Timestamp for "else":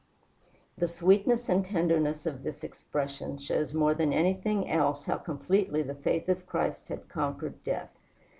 4.67-5.05